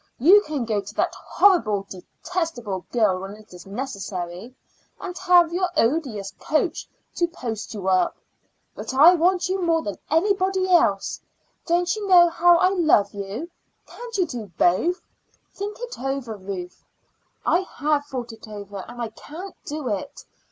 [0.17, 4.55] You can go to that horrible, detestable girl when it is necessary,
[4.99, 8.17] and have your odious coach to post you up.
[8.73, 11.19] But I want you more than anybody else.
[11.67, 13.51] Don't you know how I love you?
[13.85, 14.99] Can't you do both?
[15.53, 16.83] Think it over, Ruth."
[17.45, 20.25] "I have thought it over, and I can't do it.